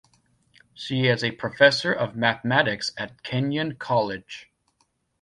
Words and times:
She 0.73 1.05
is 1.05 1.23
a 1.23 1.29
professor 1.29 1.93
of 1.93 2.15
mathematics 2.15 2.91
at 2.97 3.21
Kenyon 3.21 3.75
College. 3.75 4.49